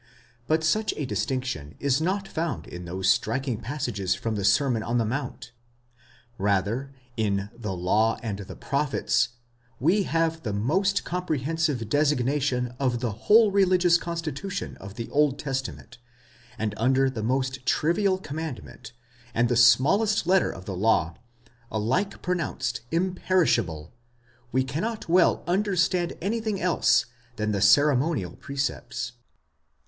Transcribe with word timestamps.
'!But 0.47 0.63
such 0.63 0.95
a 0.97 1.05
distinction 1.05 1.75
is 1.79 2.01
not 2.01 2.27
found 2.27 2.65
in 2.65 2.85
those 2.85 3.07
striking 3.07 3.61
passages 3.61 4.15
from 4.15 4.33
the 4.35 4.43
Sermon 4.43 4.81
on 4.81 4.97
the 4.97 5.05
Mount; 5.05 5.51
rather 6.39 6.91
in 7.17 7.51
the 7.55 7.69
νόμος 7.69 8.19
and 8.23 8.39
προφῆται, 8.39 8.39
the 8.39 8.39
law 8.39 8.39
and 8.39 8.39
the 8.39 8.55
prophets, 8.55 9.29
we 9.79 10.01
have 10.09 10.41
the 10.41 10.53
most 10.53 11.03
com 11.03 11.27
prehensive 11.27 11.87
designation 11.87 12.73
of 12.79 12.99
the 12.99 13.11
whole 13.11 13.51
religious 13.51 13.99
constitution 13.99 14.75
of 14.77 14.95
the 14.95 15.07
Old 15.11 15.37
Testa 15.37 15.71
ment,!? 15.71 15.99
and 16.57 16.73
under 16.77 17.07
the 17.07 17.21
most 17.21 17.63
trivial 17.67 18.17
commandment, 18.17 18.93
and 19.35 19.49
the 19.49 19.55
smallest 19.55 20.25
letter 20.25 20.49
of 20.49 20.65
the 20.65 20.75
law, 20.75 21.13
alike 21.69 22.23
pronounced 22.23 22.81
imperishable, 22.89 23.93
we 24.51 24.63
cannot 24.63 25.07
well 25.07 25.43
understand 25.45 26.13
anything 26.23 26.59
else 26.59 27.05
than 27.35 27.51
the 27.51 27.61
ceremonial 27.61 28.31
precepts." 28.35 29.11